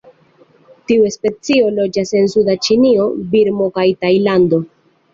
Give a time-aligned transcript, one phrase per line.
[0.91, 4.65] Tiu specio loĝas en suda Ĉinio, Birmo kaj Tajlando.